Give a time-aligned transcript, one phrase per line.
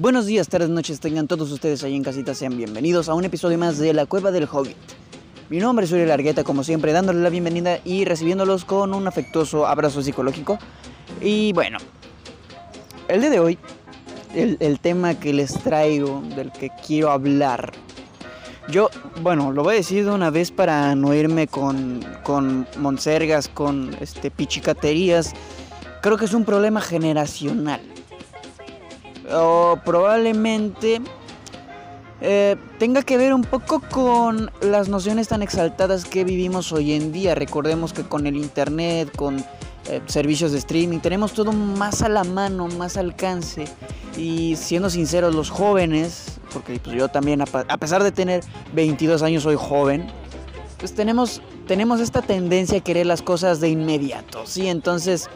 [0.00, 3.58] Buenos días, tardes, noches, tengan todos ustedes ahí en casita, sean bienvenidos a un episodio
[3.58, 4.76] más de La Cueva del Hobbit.
[5.50, 9.66] Mi nombre es Uriel Largueta, como siempre, dándole la bienvenida y recibiéndolos con un afectuoso
[9.66, 10.56] abrazo psicológico.
[11.20, 11.78] Y bueno,
[13.08, 13.58] el día de hoy,
[14.36, 17.72] el, tema que les traigo, del que quiero hablar,
[18.70, 18.90] yo,
[19.20, 23.96] bueno, lo voy a decir de una vez para no irme con, con monsergas, con
[24.00, 25.32] este, pichicaterías.
[26.02, 27.80] Creo que es un problema generacional.
[29.32, 31.00] O probablemente
[32.20, 37.12] eh, tenga que ver un poco con las nociones tan exaltadas que vivimos hoy en
[37.12, 37.34] día.
[37.34, 39.44] Recordemos que con el internet, con
[39.88, 43.66] eh, servicios de streaming, tenemos todo más a la mano, más alcance.
[44.16, 49.44] Y siendo sinceros, los jóvenes, porque pues yo también, a pesar de tener 22 años,
[49.44, 50.10] soy joven,
[50.78, 54.68] pues tenemos, tenemos esta tendencia a querer las cosas de inmediato, ¿sí?
[54.68, 55.28] Entonces,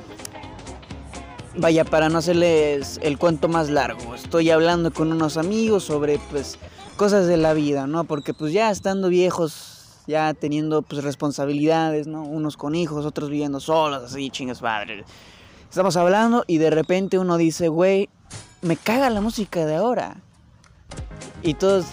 [1.57, 6.59] vaya, para no hacerles el cuento más largo, estoy hablando con unos amigos sobre, pues,
[6.97, 8.05] cosas de la vida, ¿no?
[8.05, 12.23] Porque pues ya estando viejos, ya teniendo pues responsabilidades, ¿no?
[12.23, 15.05] Unos con hijos, otros viviendo solos, así, chingas padre.
[15.69, 18.09] Estamos hablando y de repente uno dice, güey,
[18.61, 20.17] me caga la música de ahora.
[21.43, 21.87] Y todos,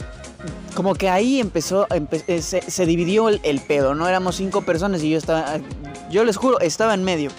[0.75, 4.07] como que ahí empezó, eh, se, dividió el, el, pedo, ¿no?
[4.07, 5.59] Éramos cinco personas y yo estaba,
[6.11, 7.31] yo les juro, estaba en medio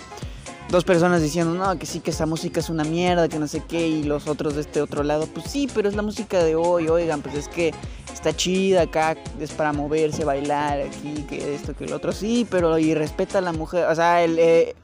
[0.71, 3.63] dos personas diciendo, no, que sí, que esa música es una mierda, que no sé
[3.67, 6.55] qué, y los otros de este otro lado, pues sí, pero es la música de
[6.55, 7.75] hoy, oigan, pues es que
[8.13, 12.79] está chida acá, es para moverse, bailar aquí, que esto, que el otro, sí, pero
[12.79, 14.39] y respeta a la mujer, o sea, el...
[14.39, 14.75] Eh,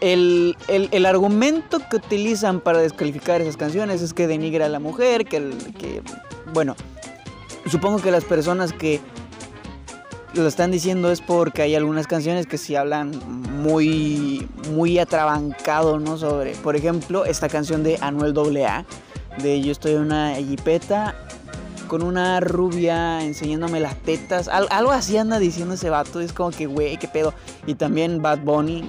[0.00, 5.24] el, el, argumento que utilizan para descalificar esas canciones es que denigra a la mujer,
[5.24, 6.02] que, que
[6.52, 6.76] bueno,
[7.68, 9.00] supongo que las personas que
[10.34, 13.12] lo están diciendo es porque hay algunas canciones que sí hablan
[13.62, 16.18] muy, muy atrabancado, ¿no?
[16.18, 18.84] Sobre, por ejemplo, esta canción de Anuel AA,
[19.42, 21.14] de Yo estoy en una jipeta
[21.88, 24.48] con una rubia enseñándome las tetas.
[24.48, 26.20] algo así anda diciendo ese vato.
[26.20, 27.32] Es como que, güey, qué pedo.
[27.66, 28.86] Y también Bad Bunny,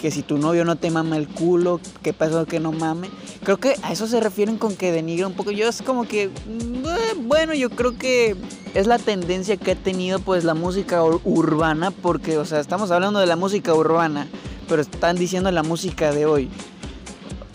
[0.00, 3.08] que si tu novio no te mama el culo, ¿qué pasó que no mame?
[3.42, 5.50] Creo que a eso se refieren con que denigra un poco.
[5.50, 8.36] Yo es como que, eh, bueno, yo creo que
[8.74, 13.20] es la tendencia que ha tenido pues la música urbana, porque, o sea, estamos hablando
[13.20, 14.26] de la música urbana,
[14.68, 16.50] pero están diciendo la música de hoy.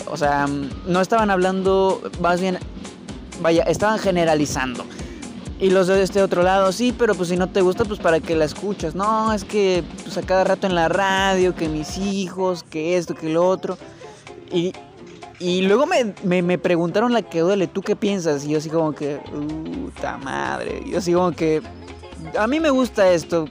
[0.08, 2.58] O sea, mm, no estaban hablando, más bien,
[3.42, 4.86] vaya, estaban generalizando.
[5.60, 8.22] Y los de este otro lado, sí, pero pues si no te gusta, pues para
[8.22, 8.96] que la escuchas.
[8.96, 13.14] No, es que pues a cada rato en la radio, que mis hijos, que esto,
[13.14, 13.78] que lo otro.
[14.54, 14.72] Y,
[15.40, 18.46] y luego me, me, preguntaron la que duele, ¿tú qué piensas?
[18.46, 20.84] Y yo así como que, puta madre.
[20.86, 21.62] Yo así como que,
[22.38, 23.46] a mí me gusta esto.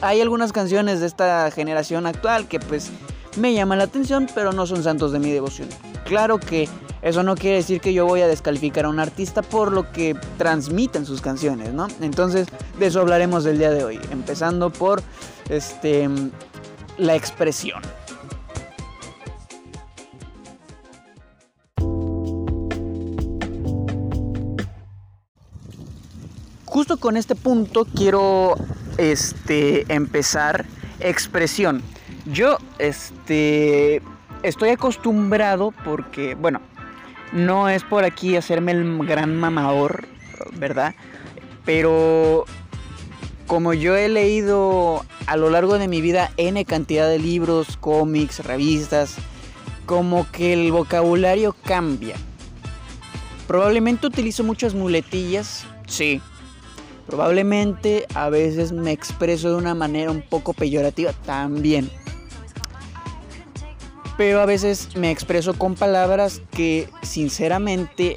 [0.00, 2.90] Hay algunas canciones de esta generación actual que pues
[3.36, 5.68] me llaman la atención, pero no son santos de mi devoción.
[6.04, 6.68] Claro que
[7.02, 10.16] eso no quiere decir que yo voy a descalificar a un artista por lo que
[10.36, 11.86] transmiten sus canciones, ¿no?
[12.00, 12.48] Entonces,
[12.78, 15.00] de eso hablaremos del día de hoy, empezando por
[15.48, 16.08] este
[16.96, 17.82] la expresión.
[27.00, 28.54] Con este punto quiero
[28.96, 30.66] este empezar
[30.98, 31.80] expresión.
[32.26, 34.02] Yo este
[34.42, 36.60] estoy acostumbrado porque bueno,
[37.32, 40.08] no es por aquí hacerme el gran mamador,
[40.54, 40.96] ¿verdad?
[41.64, 42.46] Pero
[43.46, 48.44] como yo he leído a lo largo de mi vida N cantidad de libros, cómics,
[48.44, 49.14] revistas,
[49.86, 52.16] como que el vocabulario cambia.
[53.46, 56.20] Probablemente utilizo muchas muletillas, sí.
[57.08, 61.90] Probablemente a veces me expreso de una manera un poco peyorativa también
[64.18, 68.16] pero a veces me expreso con palabras que sinceramente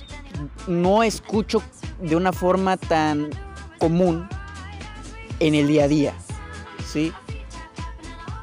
[0.68, 1.62] no escucho
[2.02, 3.30] de una forma tan
[3.78, 4.28] común
[5.40, 6.14] en el día a día,
[6.92, 7.14] ¿sí?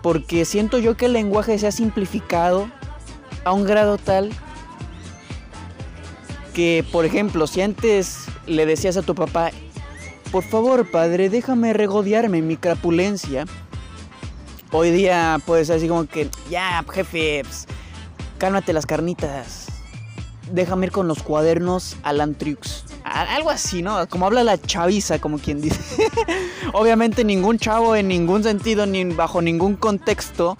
[0.05, 2.71] Porque siento yo que el lenguaje se ha simplificado
[3.45, 4.31] a un grado tal
[6.55, 9.51] que, por ejemplo, si antes le decías a tu papá,
[10.31, 13.45] por favor, padre, déjame regodearme en mi crapulencia,
[14.71, 17.67] Hoy día puede ser así como que, ya, jefe, pues,
[18.37, 19.69] cálmate las carnitas.
[20.53, 22.85] Déjame ir con los cuadernos al Antriux.
[23.03, 24.07] Algo así, ¿no?
[24.11, 25.81] Como habla la chaviza, como quien dice.
[26.75, 30.55] Obviamente ningún chavo en ningún sentido, ni bajo ningún contexto,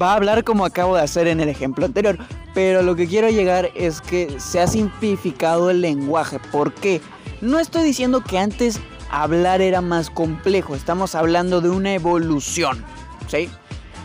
[0.00, 2.18] va a hablar como acabo de hacer en el ejemplo anterior.
[2.54, 6.38] Pero lo que quiero llegar es que se ha simplificado el lenguaje.
[6.52, 7.00] ¿Por qué?
[7.40, 8.78] No estoy diciendo que antes
[9.12, 10.74] hablar era más complejo.
[10.74, 12.84] Estamos hablando de una evolución.
[13.28, 13.48] ¿sí?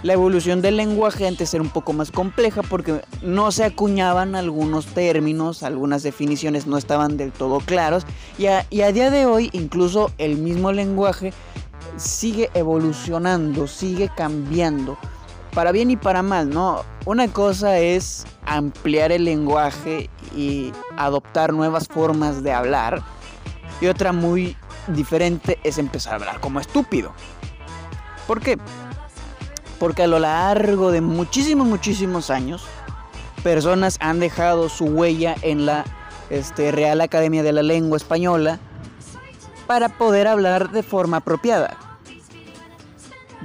[0.03, 4.85] la evolución del lenguaje antes era un poco más compleja porque no se acuñaban algunos
[4.85, 8.05] términos, algunas definiciones no estaban del todo claros
[8.37, 11.33] y a, día de hoy incluso el mismo lenguaje
[11.97, 14.97] sigue evolucionando, sigue cambiando,
[15.53, 16.83] para bien y para mal, ¿no?
[17.05, 23.01] Una cosa es ampliar el lenguaje y adoptar nuevas formas de hablar
[23.81, 24.55] y otra muy
[24.87, 27.13] diferente es empezar a hablar como estúpido.
[28.25, 28.57] ¿Por qué?
[29.79, 32.65] Porque a lo largo de muchísimos, muchísimos años,
[33.43, 35.85] personas han dejado su huella en la
[36.29, 38.59] este, Real Academia de la Lengua Española
[39.67, 41.77] para poder hablar de forma apropiada.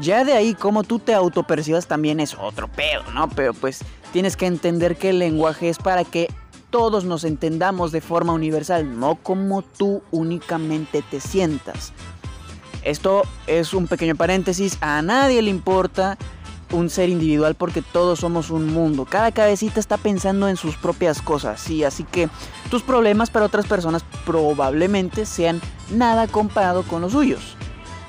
[0.01, 3.29] Ya de ahí, como tú te autopercibas también es otro pedo, ¿no?
[3.29, 6.29] Pero pues tienes que entender que el lenguaje es para que
[6.73, 11.93] todos nos entendamos de forma universal, no como tú únicamente te sientas.
[12.83, 16.17] Esto es un pequeño paréntesis, a nadie le importa
[16.73, 19.05] un ser individual porque todos somos un mundo.
[19.05, 22.31] Cada cabecita está pensando en sus propias cosas, sí, así que
[22.71, 25.61] tus problemas para otras personas probablemente sean
[25.91, 27.55] nada comparado con los suyos.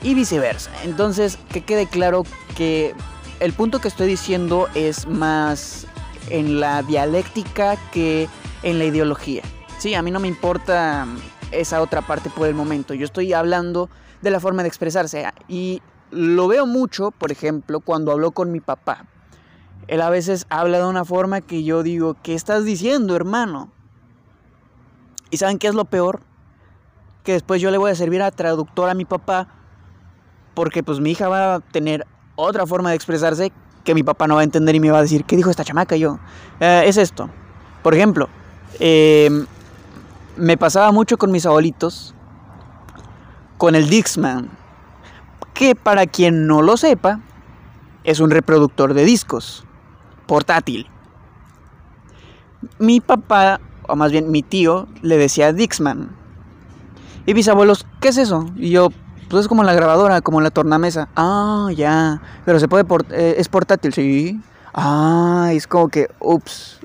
[0.01, 0.71] Y viceversa.
[0.83, 2.23] Entonces, que quede claro
[2.55, 2.95] que
[3.41, 5.85] el punto que estoy diciendo es más
[6.29, 8.29] en la dialéctica que
[8.63, 9.43] en la ideología.
[9.77, 11.05] Sí, a mí no me importa
[11.51, 12.93] esa otra parte por el momento.
[12.93, 13.89] Yo estoy hablando
[14.21, 15.25] de la forma de expresarse.
[15.47, 15.81] Y
[16.11, 19.05] lo veo mucho, por ejemplo, cuando hablo con mi papá.
[19.87, 23.69] Él a veces habla de una forma que yo digo, ¿qué estás diciendo, hermano?
[25.29, 26.21] ¿Y saben qué es lo peor?
[27.23, 29.47] Que después yo le voy a servir a traductor a mi papá
[30.53, 32.05] porque pues mi hija va a tener
[32.35, 33.51] otra forma de expresarse
[33.83, 35.63] que mi papá no va a entender y me va a decir, ¿qué dijo esta
[35.63, 35.95] chamaca?
[35.95, 36.19] yo,
[36.59, 37.29] eh, es esto.
[37.81, 38.29] Por ejemplo,
[38.79, 39.45] eh,
[40.37, 42.13] me pasaba mucho con mis abuelitos
[43.57, 44.49] con el Dixman,
[45.53, 47.21] que para quien no lo sepa,
[48.03, 49.63] es un reproductor de discos
[50.27, 50.87] portátil.
[52.79, 56.09] Mi papá, o más bien mi tío, le decía Dixman.
[57.25, 58.45] Y mis abuelos, ¿qué es eso?
[58.55, 58.89] Y yo,
[59.29, 61.07] pues es como la grabadora, como la tornamesa.
[61.15, 62.21] Ah, ya.
[62.45, 64.41] Pero se puede, eh, es portátil, sí.
[64.73, 66.79] Ah, es como que, ups.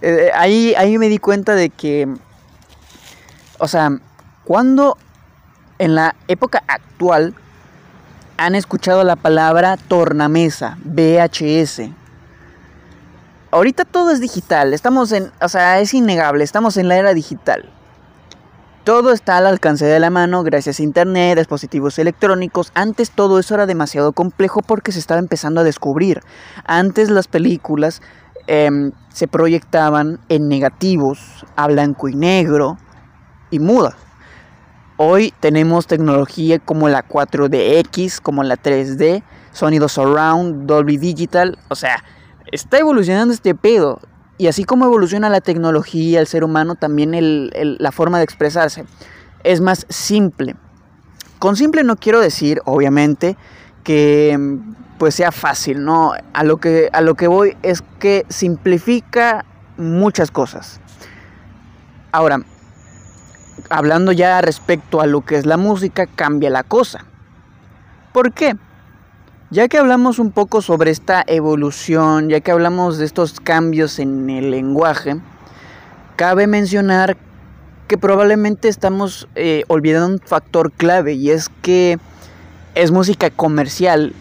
[0.00, 2.08] Eh, ahí, ahí me di cuenta de que,
[3.58, 3.90] o sea,
[4.44, 4.98] cuando
[5.78, 7.34] en la época actual
[8.36, 11.90] han escuchado la palabra tornamesa, VHS.
[13.50, 17.70] Ahorita todo es digital, estamos en, o sea, es innegable, estamos en la era digital.
[18.82, 22.70] Todo está al alcance de la mano gracias a internet, dispositivos electrónicos.
[22.74, 26.20] Antes todo eso era demasiado complejo porque se estaba empezando a descubrir.
[26.66, 28.02] Antes las películas
[28.46, 32.78] em, se proyectaban en negativos, a blanco y negro
[33.50, 33.94] y mudas.
[34.96, 42.02] Hoy tenemos tecnología como la 4DX, como la 3D, sonido surround, Dolby Digital, o sea,
[42.52, 44.00] está evolucionando este pedo.
[44.36, 47.12] Y así como evoluciona la tecnología, el ser humano, también
[47.52, 48.84] la forma de expresarse
[49.44, 50.56] es más simple.
[51.38, 53.36] Con simple no quiero decir, obviamente,
[53.84, 54.58] que
[54.98, 56.12] pues sea fácil, ¿no?
[56.32, 59.44] A lo que, a lo que voy es que simplifica
[59.76, 60.80] muchas cosas.
[62.10, 62.40] Ahora,
[63.70, 67.04] hablando ya respecto a lo que es la música, cambia la cosa.
[68.12, 68.56] ¿Por qué?
[69.50, 74.30] Ya que hablamos un poco sobre esta evolución, ya que hablamos de estos cambios en
[74.30, 75.16] el lenguaje,
[76.16, 77.16] cabe mencionar
[77.88, 81.98] que probablemente estamos eh, olvidando un factor clave y es que
[82.74, 84.14] es música comercial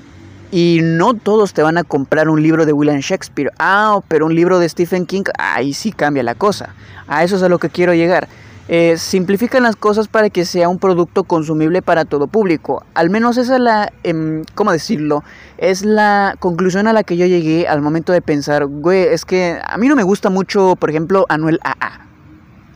[0.51, 3.51] y no todos te van a comprar un libro de William Shakespeare.
[3.57, 6.75] Ah, pero un libro de Stephen King, ahí sí cambia la cosa.
[7.07, 8.27] A eso es a lo que quiero llegar.
[8.67, 12.85] Eh, simplifican las cosas para que sea un producto consumible para todo público.
[12.93, 15.23] Al menos esa es la, em, ¿cómo decirlo?
[15.57, 19.59] Es la conclusión a la que yo llegué al momento de pensar, güey, es que
[19.65, 22.05] a mí no me gusta mucho, por ejemplo, Anuel AA.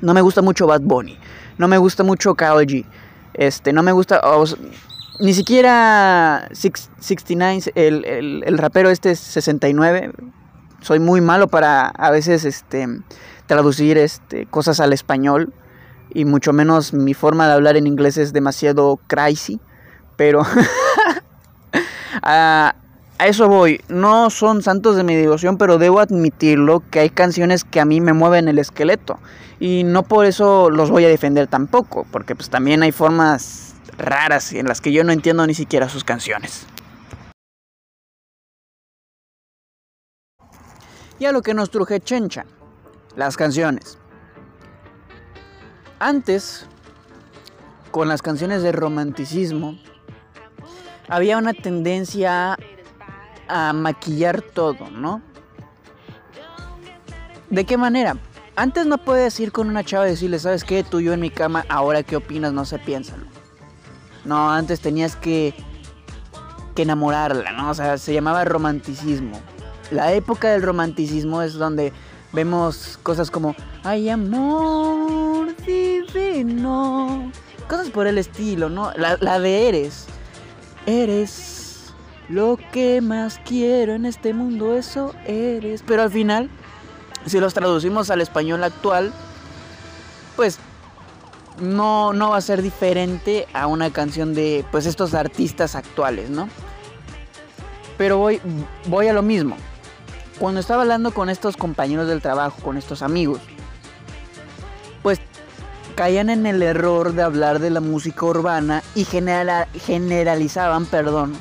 [0.02, 1.18] No me gusta mucho Bad Bunny.
[1.58, 2.86] No me gusta mucho Karol G.
[3.34, 4.20] Este, no me gusta...
[5.20, 10.12] ni siquiera 69, el, el, el rapero este 69.
[10.82, 12.88] Soy muy malo para a veces este,
[13.48, 15.54] traducir este, cosas al español
[16.14, 19.60] y mucho menos mi forma de hablar en inglés es demasiado crazy,
[20.16, 20.44] pero
[22.22, 22.76] a,
[23.20, 23.82] eso voy.
[23.90, 28.02] No son santos de mi devoción, pero debo admitirlo que hay canciones que a mí
[28.02, 29.20] me mueven el esqueleto
[29.60, 33.67] y no por eso los voy a defender tampoco, porque pues también hay formas
[33.98, 36.66] raras en las que yo no entiendo ni siquiera sus canciones.
[41.20, 42.46] Y a lo que nos truje Chencha,
[43.16, 43.98] las canciones.
[46.00, 46.68] Antes,
[47.92, 49.80] con las canciones de romanticismo,
[51.10, 52.58] había una tendencia a
[53.48, 55.22] a maquillar todo, ¿no?
[57.50, 58.18] ¿De qué manera?
[58.56, 60.84] Antes no puedes ir con una chava y decirle, ¿sabes qué?
[60.84, 63.27] Tú y yo en mi cama, ahora qué opinas, no sé, piénsalo.
[64.28, 65.56] No, antes tenías que,
[66.76, 67.70] que enamorarla, ¿no?
[67.70, 69.40] O sea, se llamaba romanticismo.
[69.90, 71.94] La época del romanticismo es donde
[72.34, 77.32] vemos cosas como, ay amor divino.
[77.70, 78.92] Cosas por el estilo, ¿no?
[78.98, 80.08] La, la de eres.
[80.86, 81.94] Eres
[82.28, 85.84] lo que más quiero en este mundo, eso eres.
[85.88, 86.50] Pero al final,
[87.26, 89.14] si los traducimos al español actual,
[90.36, 90.60] pues
[91.60, 96.50] no, no va a ser diferente a una canción de pues estos artistas actuales, ¿no?
[97.98, 98.40] Pero voy,
[98.88, 99.58] voy a lo mismo.
[100.40, 103.42] Cuando estaba hablando con estos compañeros del trabajo, con estos amigos,
[105.02, 105.20] pues
[105.96, 111.34] caían en el error de hablar de la música urbana y generalizaban, perdón,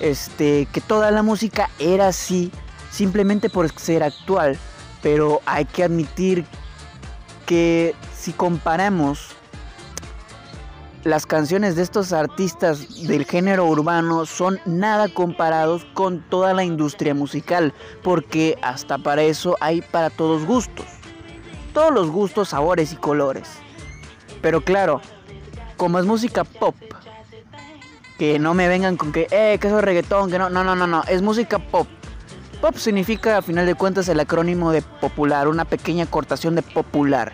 [0.00, 2.50] este, que toda la música era así
[2.90, 4.58] simplemente por ser actual.
[5.02, 6.46] Pero hay que admitir
[7.44, 9.34] que si comparamos
[11.04, 17.14] las canciones de estos artistas del género urbano son nada comparados con toda la industria
[17.14, 20.86] musical, porque hasta para eso hay para todos gustos.
[21.74, 23.48] Todos los gustos, sabores y colores.
[24.40, 25.00] Pero claro,
[25.76, 26.76] como es música pop,
[28.18, 30.76] que no me vengan con que, eh, que eso es reggaetón, que no, no, no,
[30.76, 31.88] no, no, es música pop.
[32.60, 37.32] Pop significa a final de cuentas el acrónimo de popular, una pequeña cortación de popular.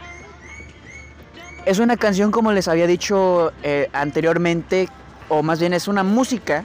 [1.68, 4.88] Es una canción como les había dicho eh, anteriormente,
[5.28, 6.64] o más bien es una música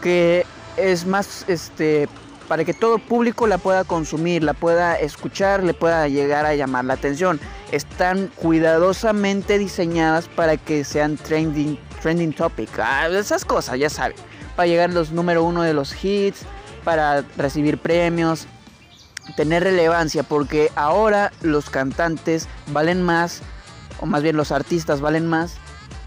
[0.00, 2.08] que es más este
[2.46, 6.84] para que todo público la pueda consumir, la pueda escuchar, le pueda llegar a llamar
[6.84, 7.40] la atención.
[7.72, 12.70] Están cuidadosamente diseñadas para que sean trending, trending topic.
[12.78, 14.16] Ah, esas cosas, ya saben.
[14.54, 16.42] Para llegar a los número uno de los hits,
[16.84, 18.46] para recibir premios,
[19.34, 23.42] tener relevancia, porque ahora los cantantes valen más
[24.00, 25.54] o más bien los artistas valen más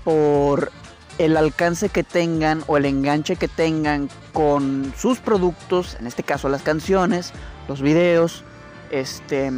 [0.03, 0.71] por
[1.17, 6.49] el alcance que tengan o el enganche que tengan con sus productos, en este caso
[6.49, 7.31] las canciones,
[7.67, 8.43] los videos,
[8.91, 9.51] este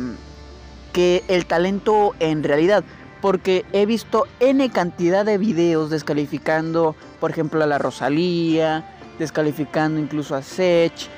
[0.91, 2.83] que el talento en realidad,
[3.21, 10.35] porque he visto n cantidad de videos descalificando, por ejemplo, a la Rosalía, descalificando incluso
[10.35, 11.09] a Sech,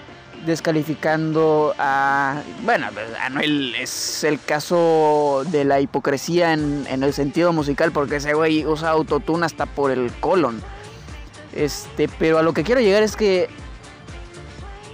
[0.45, 2.41] descalificando a.
[2.63, 2.87] Bueno,
[3.21, 8.89] Anuel es el caso de la hipocresía en, el sentido musical, porque ese güey usa
[8.89, 10.61] autotune hasta por el colon.
[11.53, 13.49] Este, pero a lo que quiero llegar es que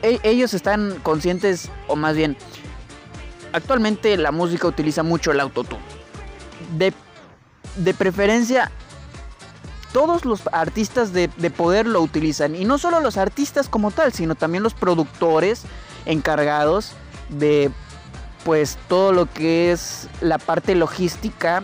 [0.01, 2.38] e, ellos están conscientes, o más bien,
[3.51, 5.83] actualmente la música utiliza mucho el autotune.
[6.77, 6.93] De,
[7.77, 8.71] de preferencia
[9.93, 12.55] todos los artistas de, poder lo utilizan.
[12.55, 15.63] Y no solo los artistas como tal, sino también los productores
[16.05, 16.93] encargados
[17.29, 17.71] de
[18.43, 21.63] pues todo lo que es la parte logística,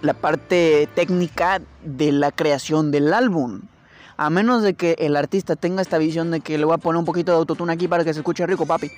[0.00, 3.62] la parte técnica de la creación del álbum.
[4.16, 6.98] A menos de que el artista tenga esta visión de que le voy a poner
[6.98, 8.90] un poquito de autotune aquí para que se escuche rico, papi.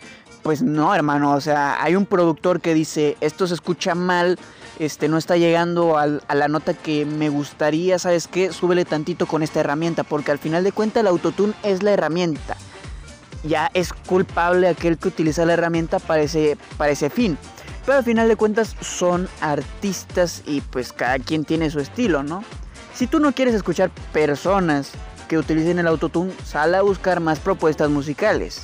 [0.43, 1.33] Pues no, hermano.
[1.35, 4.39] O sea, hay un productor que dice, esto se escucha mal,
[4.81, 8.51] este, no está llegando a la nota que me gustaría, ¿sabes qué?
[8.51, 12.57] Súbele tantito con esta herramienta, porque al final de cuentas el autotune es la herramienta.
[13.45, 17.37] Ya es culpable aquel que utiliza la herramienta para ese, para ese fin.
[17.85, 22.43] Pero al final de cuentas son artistas y pues cada quien tiene su estilo, ¿no?
[22.95, 24.93] Si tú no quieres escuchar personas
[25.29, 28.63] que utilicen el autotune, sal a buscar más propuestas musicales.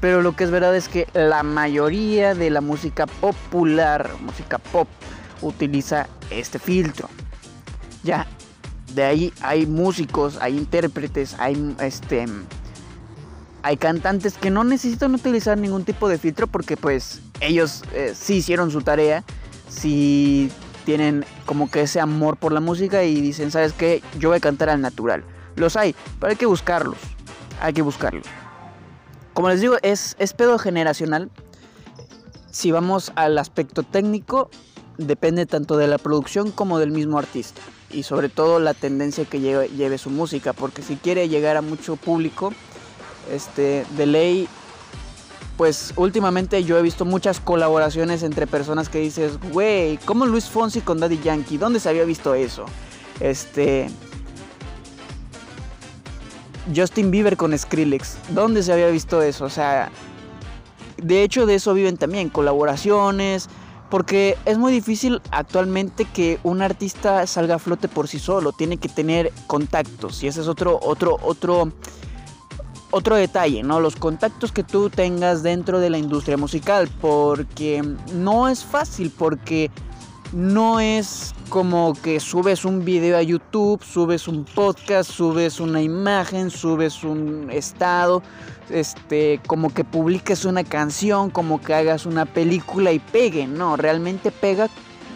[0.00, 4.88] Pero lo que es verdad es que la mayoría de la música popular, música pop,
[5.42, 7.08] utiliza este filtro.
[8.02, 8.26] Ya,
[8.94, 12.26] de ahí hay músicos, hay intérpretes, hay este
[13.62, 18.34] hay cantantes que no necesitan utilizar ningún tipo de filtro porque pues ellos eh, sí
[18.34, 19.24] hicieron su tarea,
[19.70, 20.50] sí
[20.84, 24.02] tienen como que ese amor por la música y dicen, ¿sabes qué?
[24.18, 25.24] Yo voy a cantar al natural.
[25.56, 26.98] Los hay, pero hay que buscarlos.
[27.60, 28.26] Hay que buscarlos.
[29.32, 31.30] Como les digo, es, es pedo generacional.
[32.50, 34.50] Si vamos al aspecto técnico,
[34.98, 37.60] depende tanto de la producción como del mismo artista
[37.90, 41.96] y sobre todo la tendencia que lleve, su música porque si quiere llegar a mucho
[41.96, 42.52] público
[43.32, 44.48] este de ley
[45.56, 50.80] pues últimamente yo he visto muchas colaboraciones entre personas que dices güey como Luis Fonsi
[50.80, 52.66] con Daddy Yankee dónde se había visto eso
[53.20, 53.88] este
[56.74, 59.90] Justin Bieber con Skrillex dónde se había visto eso o sea
[60.98, 63.48] de hecho de eso viven también colaboraciones
[63.94, 68.76] porque es muy difícil actualmente que un artista salga a flote por sí solo, tiene
[68.76, 71.72] que tener contactos y ese es otro otro otro
[72.90, 73.78] otro detalle, ¿no?
[73.78, 79.70] Los contactos que tú tengas dentro de la industria musical, porque no es fácil, porque
[80.32, 86.50] no es como que subes un video a YouTube, subes un podcast, subes una imagen,
[86.50, 88.24] subes un estado,
[88.70, 94.30] este, como que publiques una canción, como que hagas una película y pegue, no, realmente
[94.30, 94.68] pega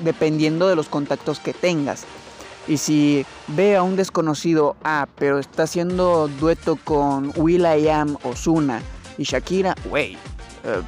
[0.04, 2.04] dependiendo de los contactos que tengas.
[2.66, 8.82] Y si ve a un desconocido, ah, pero está haciendo dueto con Will.i.am, Ozuna
[9.16, 10.18] y Shakira, wey,
[10.64, 10.82] eh,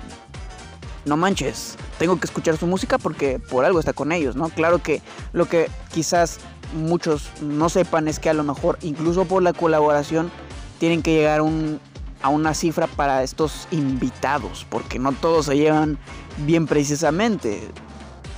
[1.07, 4.51] no manches, tengo que escuchar su música porque por algo está con ellos, ¿no?
[4.51, 5.01] Claro que
[5.33, 6.39] lo que quizás
[6.75, 10.31] muchos no sepan es que a lo mejor incluso por la colaboración
[10.79, 11.43] tienen que llegar a
[12.29, 15.99] una cifra para estos invitados, porque no todos se llevan
[16.39, 17.69] bien precisamente.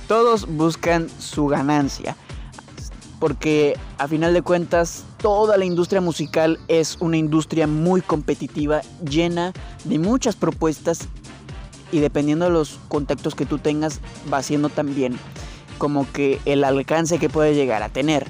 [0.07, 2.15] Todos buscan su ganancia
[3.23, 9.53] porque a final de cuentas toda la industria musical es una industria muy competitiva, llena
[9.85, 11.07] de muchas propuestas
[11.93, 15.17] y dependiendo de los contactos que tú tengas va siendo también
[15.77, 18.29] como que el alcance que puedes llegar a tener.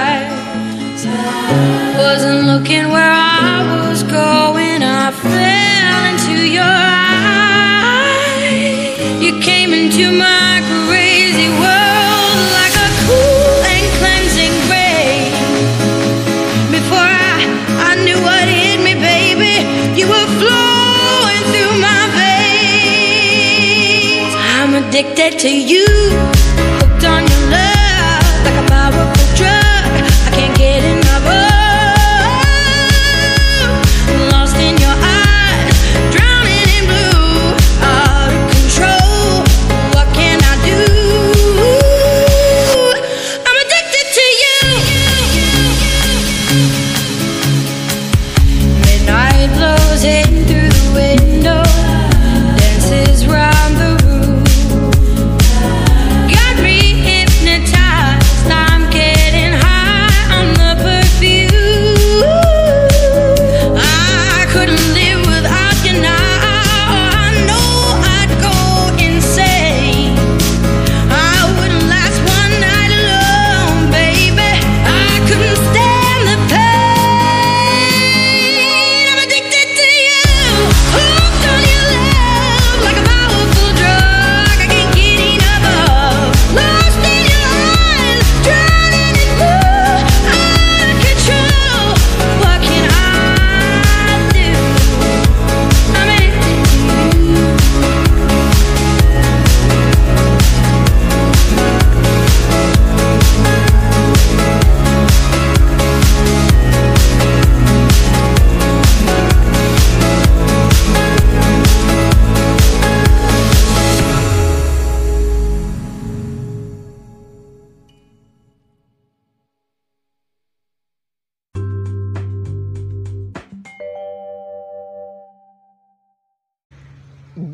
[2.13, 4.83] Wasn't looking where I was going.
[4.83, 6.75] I fell into your
[7.95, 8.99] eyes.
[9.23, 15.31] You came into my crazy world like a cool and cleansing rain.
[16.75, 17.47] Before I,
[17.79, 19.63] I knew what hit me, baby,
[19.97, 24.35] you were flowing through my veins.
[24.59, 25.87] I'm addicted to you,
[50.93, 51.30] away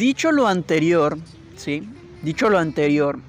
[0.07, 1.17] Dicho lo anterior,
[1.57, 1.85] ¿sí?
[2.23, 3.19] Dicho lo anterior,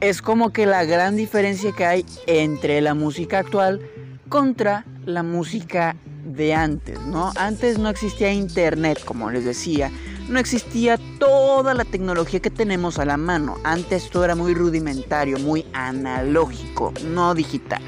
[0.00, 3.80] es como que la gran diferencia que hay entre la música actual
[4.28, 7.32] contra la música de antes, ¿no?
[7.36, 9.88] Antes no existía internet, como les decía,
[10.28, 13.56] no existía toda la tecnología que tenemos a la mano.
[13.62, 17.82] Antes todo era muy rudimentario, muy analógico, no digital.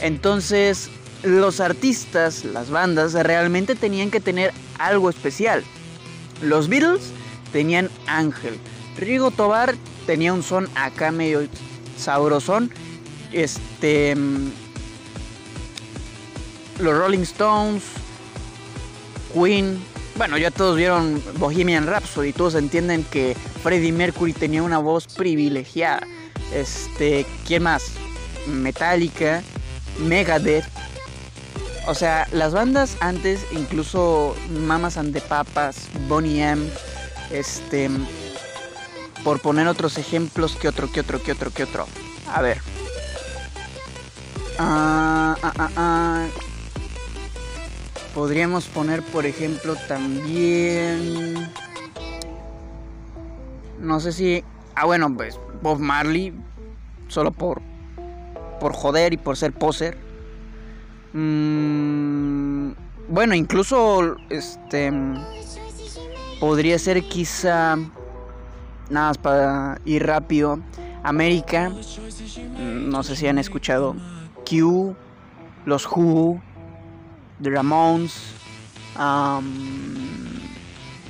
[0.00, 0.88] Entonces,
[1.24, 5.64] los artistas, las bandas, realmente tenían que tener algo especial.
[6.42, 7.12] Los Beatles
[7.52, 8.58] tenían Ángel.
[8.96, 9.74] Rigo Tobar
[10.06, 11.46] tenía un son acá medio
[11.96, 12.70] sabrosón.
[13.32, 14.14] Este.
[14.16, 14.50] Mm,
[16.80, 17.84] los Rolling Stones.
[19.34, 19.78] Queen.
[20.16, 22.32] Bueno, ya todos vieron Bohemian Rhapsody.
[22.32, 26.06] Todos entienden que Freddie Mercury tenía una voz privilegiada.
[26.52, 27.26] Este.
[27.46, 27.92] ¿Quién más?
[28.46, 29.42] Metallica.
[29.98, 30.79] Megadeth.
[31.86, 36.68] O sea, las bandas antes, incluso Mamas and the Papas, Bonnie M,
[37.30, 37.90] este,
[39.24, 41.86] por poner otros ejemplos, que otro, que otro, que otro, que otro.
[42.32, 42.58] A ver.
[44.58, 46.26] Ah, ah, ah, ah.
[48.14, 51.50] Podríamos poner, por ejemplo, también...
[53.78, 54.44] No sé si...
[54.74, 56.34] Ah, bueno, pues Bob Marley,
[57.08, 57.62] solo por,
[58.58, 60.09] por joder y por ser poser.
[61.12, 62.72] Mm,
[63.08, 64.92] bueno, incluso, este...
[66.38, 67.76] Podría ser quizá...
[68.88, 70.58] Nada más para ir rápido.
[71.02, 71.70] América.
[71.70, 73.94] Mm, no sé si han escuchado.
[74.48, 74.94] Q.
[75.64, 76.40] Los Who.
[77.42, 78.32] The Ramones.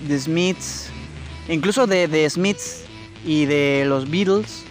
[0.07, 0.91] The Smiths.
[1.49, 2.85] Incluso de The Smiths
[3.25, 4.65] y de los Beatles.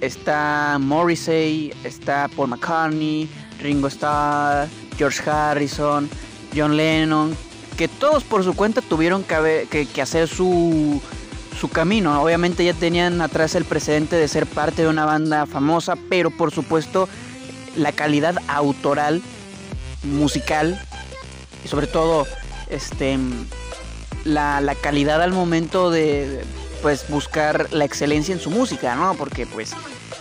[0.00, 1.72] Está Morrissey.
[1.84, 3.28] Está Paul McCartney.
[3.60, 4.68] Ringo Starr.
[4.96, 6.08] George Harrison.
[6.54, 7.36] John Lennon.
[7.76, 11.00] Que todos por su cuenta tuvieron que, que hacer su
[11.56, 12.22] su camino.
[12.22, 16.52] Obviamente ya tenían atrás el precedente de ser parte de una banda famosa, pero por
[16.52, 17.08] supuesto
[17.76, 19.22] la calidad autoral,
[20.02, 20.80] musical
[21.64, 22.26] y sobre todo
[22.68, 23.18] este
[24.24, 26.44] la, la calidad al momento de
[26.82, 29.14] pues buscar la excelencia en su música, ¿no?
[29.14, 29.72] Porque pues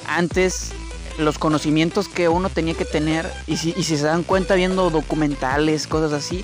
[0.07, 0.71] antes
[1.17, 6.13] los conocimientos que uno tenía que tener y si, se dan cuenta viendo documentales, cosas
[6.13, 6.43] así,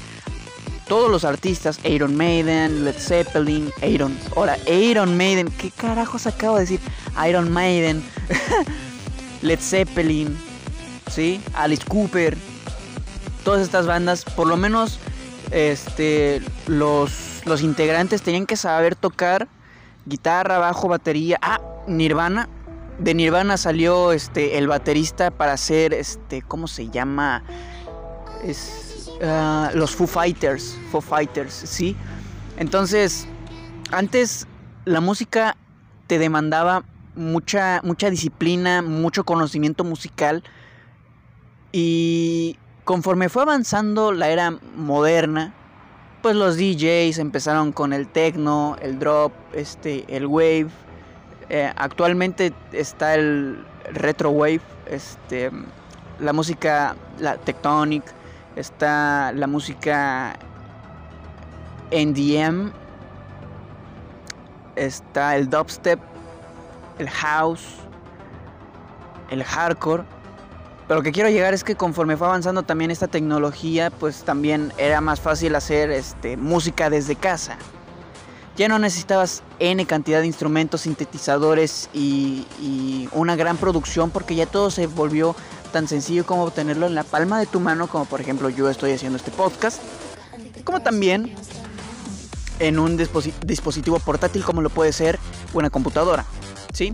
[0.88, 6.62] todos los artistas, Iron Maiden, Led Zeppelin, Iron, ahora Iron Maiden, ¿qué carajos acabo de
[6.62, 6.80] decir?
[7.28, 8.04] Iron Maiden,
[9.42, 10.38] Led Zeppelin,
[11.10, 11.42] ¿sí?
[11.54, 12.38] Alice Cooper,
[13.44, 15.00] todas estas bandas, por lo menos
[15.52, 19.48] este, los, los integrantes tenían que saber tocar
[20.06, 21.38] guitarra, bajo, batería.
[21.42, 22.50] Ah, Nirvana.
[23.02, 27.44] De Nirvana salió este, el baterista para hacer, este, ¿cómo se llama?
[28.44, 28.92] Es,
[29.24, 31.96] Ah, los Foo Fighters, Foo Fighters, ¿sí?
[32.58, 33.28] Entonces,
[33.92, 34.48] antes
[34.86, 35.56] la música
[36.08, 36.84] te demandaba
[37.16, 40.44] mucha, mucha disciplina, mucho conocimiento musical
[41.72, 45.54] y conforme fue avanzando la era moderna,
[46.24, 50.70] pues los DJs empezaron con el techno, el drop, este, el wave.
[51.54, 53.62] Eh, actualmente está el
[53.92, 55.52] retro wave, este,
[56.22, 58.06] la música, la tectonic
[58.56, 60.40] está la música
[61.92, 62.72] NDM,
[64.78, 66.00] está el dubstep,
[67.00, 67.80] el house,
[69.30, 70.04] el hardcore.
[70.88, 74.72] Pero lo que quiero llegar es que conforme fue avanzando también esta tecnología, pues también
[74.78, 77.58] era más fácil hacer este, música desde casa.
[78.58, 82.46] Ya no necesitabas N cantidad de instrumentos, sintetizadores y,
[83.14, 85.36] una gran producción porque ya todo se volvió
[85.72, 88.92] tan sencillo como tenerlo en la palma de tu mano, como por ejemplo yo estoy
[88.92, 89.82] haciendo este podcast,
[90.64, 91.34] como también
[92.60, 95.20] en un dispositivo portátil como lo puede ser
[95.54, 96.26] una computadora,
[96.74, 96.94] ¿sí?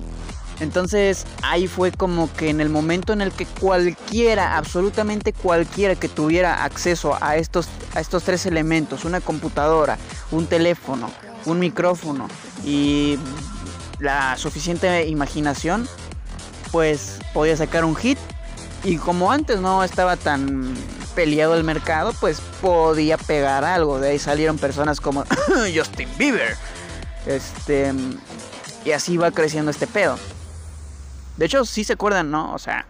[0.59, 6.09] Entonces ahí fue como que en el momento en el que cualquiera, absolutamente cualquiera que
[6.09, 9.97] tuviera acceso a estos, a estos tres elementos, una computadora,
[10.31, 11.11] un teléfono,
[11.47, 12.27] un micrófono
[12.65, 13.17] y
[13.99, 15.87] la suficiente imaginación,
[16.71, 18.19] pues podía sacar un hit
[18.83, 20.75] y como antes no estaba tan
[21.15, 23.99] peleado el mercado, pues podía pegar algo.
[23.99, 25.25] De ahí salieron personas como
[25.75, 26.55] Justin Bieber.
[27.25, 27.93] Este.
[28.85, 30.17] Y así va creciendo este pedo.
[31.37, 32.53] De hecho, sí se acuerdan, ¿no?
[32.53, 32.85] O sea,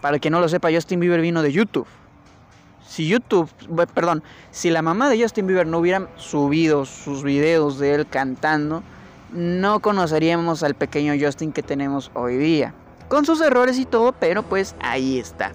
[0.00, 1.86] para el que no lo sepa, Justin Bieber vino de YouTube.
[2.88, 3.50] Si YouTube,
[3.92, 8.82] perdón, si la mamá de Justin Bieber no hubiera subido sus videos de él cantando,
[9.30, 12.72] no conoceríamos al pequeño Justin que tenemos hoy día
[13.08, 15.52] con sus errores y todo, pero pues ahí está.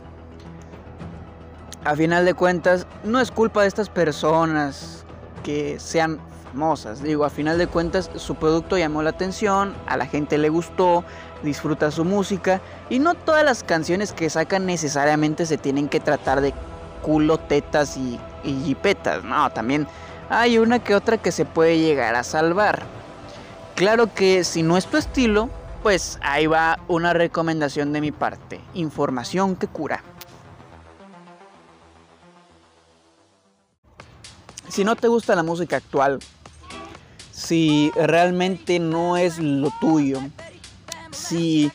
[1.85, 5.03] A final de cuentas, no es culpa de estas personas
[5.43, 7.01] que sean famosas.
[7.01, 11.03] Digo, a final de cuentas, su producto llamó la atención, a la gente le gustó,
[11.41, 16.41] disfruta su música y no todas las canciones que sacan necesariamente se tienen que tratar
[16.41, 16.53] de
[17.03, 19.23] culo, tetas y, y jipetas.
[19.23, 19.87] No, también
[20.29, 22.81] hay una que otra que se puede llegar a salvar.
[23.75, 25.49] Claro que si no es tu estilo,
[25.83, 28.61] pues ahí va una recomendación de mi parte.
[28.73, 30.01] Información que cura.
[34.69, 36.19] Si no te gusta la música actual,
[37.31, 40.19] si realmente no es lo tuyo,
[41.11, 41.71] si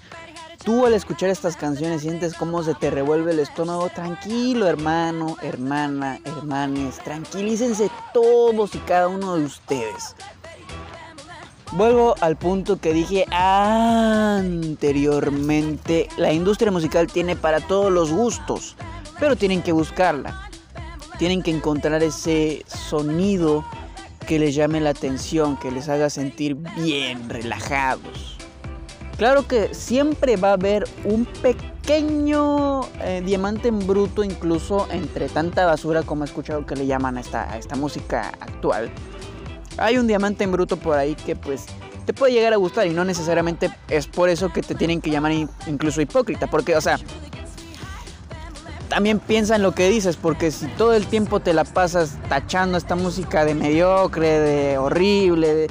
[0.65, 6.21] tú al escuchar estas canciones sientes cómo se te revuelve el estómago, tranquilo hermano, hermana,
[6.25, 10.15] hermanes, tranquilícense todos y cada uno de ustedes.
[11.73, 18.75] Vuelvo al punto que dije anteriormente, la industria musical tiene para todos los gustos,
[19.21, 20.49] pero tienen que buscarla.
[21.19, 23.67] Tienen que encontrar ese sonido
[24.27, 28.28] que les llame la atención, que les haga sentir bien, relajados.
[29.19, 35.67] Claro que siempre va a haber un pequeño eh, diamante en bruto, incluso entre tanta
[35.67, 38.93] basura como he escuchado que le llaman a esta, a esta música actual.
[39.77, 41.67] Hay un diamante en bruto por ahí que pues
[42.07, 45.11] te puede llegar a gustar y no necesariamente es por eso que te tienen que
[45.11, 45.33] llamar
[45.67, 47.01] incluso hipócrita, porque o sea,
[48.89, 52.79] también piensa en lo que dices, porque si todo el tiempo te la pasas tachando
[52.79, 55.67] esta música de mediocre, de horrible,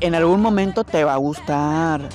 [0.00, 2.08] en algún momento te va a gustar.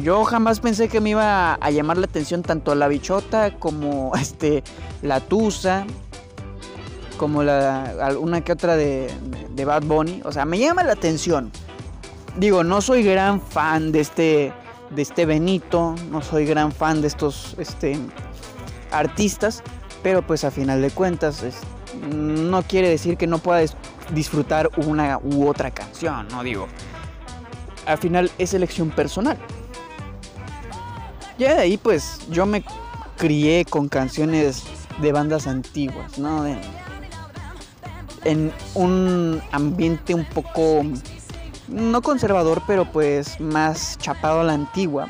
[0.00, 4.64] Yo jamás pensé que me iba a llamar la atención tanto la bichota como este
[5.02, 5.86] la tusa,
[7.18, 9.10] como la alguna que otra de,
[9.50, 10.22] de Bad Bunny.
[10.24, 11.52] O sea, me llama la atención
[12.36, 14.52] digo, no soy gran fan de este,
[14.90, 17.98] de este Benito, no soy gran fan de estos este,
[18.90, 19.62] artistas,
[20.02, 21.42] pero pues a final de cuentas
[22.10, 23.76] no quiere decir que no puedas
[24.12, 26.66] disfrutar una u otra canción, no digo.
[27.86, 29.38] Al final es elección personal.
[31.38, 32.64] Ya de ahí pues yo me
[33.16, 34.64] crié con canciones
[35.00, 36.44] de bandas antiguas, ¿no?
[38.24, 40.82] en un ambiente un poco
[41.68, 45.08] no conservador, pero pues más chapado a la antigua.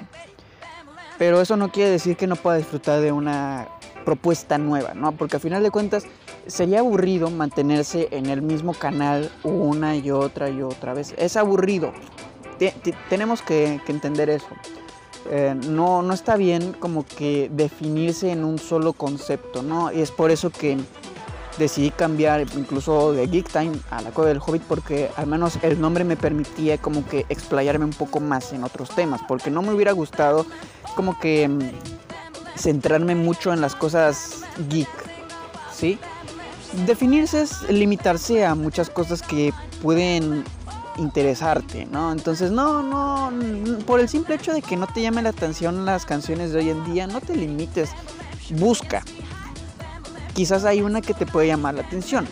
[1.18, 3.68] Pero eso no quiere decir que no pueda disfrutar de una
[4.04, 5.12] propuesta nueva, ¿no?
[5.12, 6.04] Porque al final de cuentas
[6.46, 11.14] sería aburrido mantenerse en el mismo canal una y otra y otra vez.
[11.16, 11.92] Es aburrido.
[13.08, 14.48] tenemos que, entender eso.
[15.30, 19.90] Eh, no, no está bien como que definirse en un solo concepto, ¿no?
[19.90, 20.78] Y es por eso que
[21.58, 25.80] decidí cambiar incluso de Geek Time a la Cueva del Hobbit porque al menos el
[25.80, 29.72] nombre me permitía como que explayarme un poco más en otros temas, porque no me
[29.72, 30.46] hubiera gustado
[30.96, 31.60] como que mm,
[32.56, 34.88] centrarme mucho en las cosas geek,
[35.72, 35.98] ¿sí?
[36.86, 40.44] Definirse es limitarse a muchas cosas que pueden
[40.96, 42.12] interesarte, ¿no?
[42.12, 43.32] Entonces, no, no,
[43.86, 46.70] por el simple hecho de que no te llame la atención las canciones de hoy
[46.70, 47.90] en día, no te limites,
[48.50, 49.02] busca,
[50.34, 52.26] quizás hay una que te puede llamar la atención.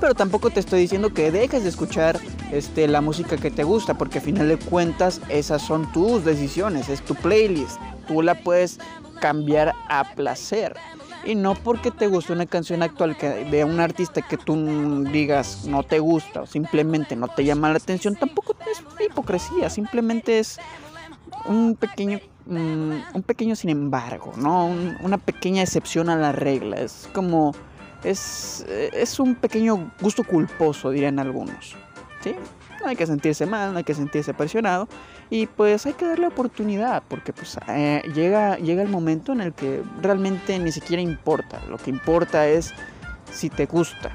[0.00, 2.18] Pero tampoco te estoy diciendo que dejes de escuchar
[2.50, 6.88] este, la música que te gusta, porque al final de cuentas esas son tus decisiones,
[6.88, 7.76] es tu playlist.
[8.08, 8.80] Tú la puedes
[9.20, 10.74] cambiar a placer.
[11.24, 15.66] Y no porque te guste una canción actual que, de un artista que tú digas
[15.66, 20.58] no te gusta o simplemente no te llama la atención, tampoco es hipocresía, simplemente es
[21.46, 24.66] un pequeño Mm, un pequeño sin embargo, ¿no?
[25.00, 26.80] una pequeña excepción a la regla.
[26.80, 27.54] Es como.
[28.02, 31.76] Es, es un pequeño gusto culposo, dirían algunos.
[32.20, 32.34] ¿Sí?
[32.82, 34.88] No hay que sentirse mal, no hay que sentirse presionado.
[35.30, 39.52] Y pues hay que darle oportunidad, porque pues eh, llega, llega el momento en el
[39.52, 41.60] que realmente ni siquiera importa.
[41.68, 42.74] Lo que importa es
[43.30, 44.14] si te gusta.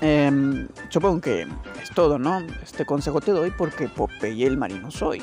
[0.00, 1.42] Em, supongo que
[1.82, 2.38] es todo, ¿no?
[2.62, 5.22] Este consejo te doy porque Popeye el marino soy.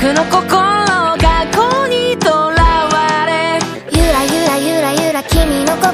[0.00, 1.42] 僕の心が
[1.88, 3.58] にとらわれ。
[3.90, 5.90] ゆらゆらゆらゆら君の心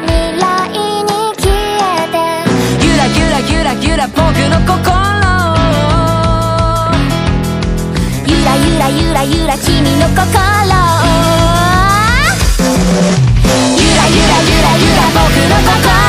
[0.00, 2.16] 未来に消えて。
[2.82, 4.16] ゆらゆらゆらゆら僕
[4.48, 4.80] の心
[8.26, 10.24] ゆらゆらゆらゆら君の心。
[13.76, 16.05] ゆらゆらゆらゆら僕の心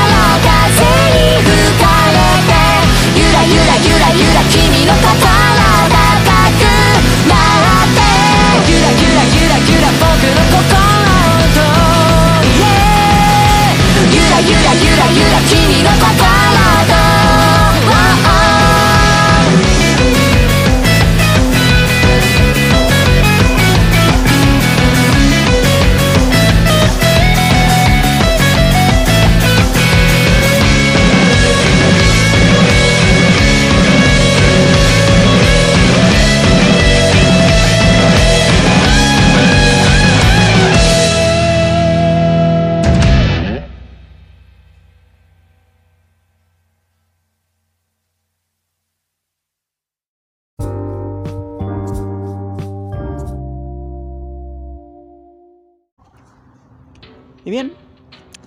[57.48, 57.72] Y bien,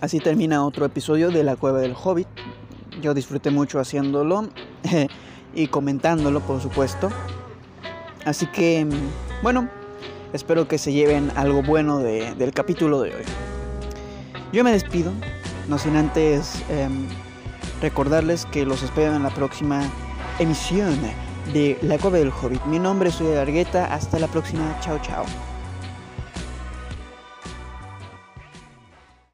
[0.03, 2.29] así termina otro episodio de La Cueva del Hobbit.
[3.01, 4.51] Yo disfruté mucho haciéndolo
[5.55, 7.09] y comentándolo, por supuesto.
[8.27, 8.87] Así que,
[9.43, 9.71] bueno,
[10.35, 13.23] espero que se lleven algo bueno de- del capítulo de hoy.
[14.53, 15.13] Yo me despido,
[15.67, 17.07] no sin antes em,
[17.81, 19.81] recordarles que los espero en la próxima
[20.39, 20.95] emisión
[21.55, 22.63] de La Cueva del Hobbit.
[22.67, 25.25] Mi nombre es Soy Argueta, hasta la próxima, chao chao.